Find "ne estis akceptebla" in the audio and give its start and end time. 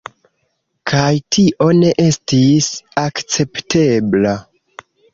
1.83-4.39